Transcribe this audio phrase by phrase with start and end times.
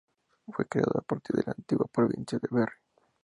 [0.47, 2.73] Fue creado a partir de la antigua provincia de Berry.